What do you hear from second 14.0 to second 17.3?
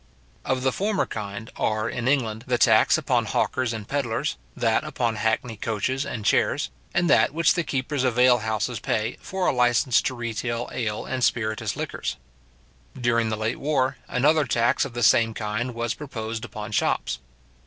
another tax of the same kind was proposed upon shops.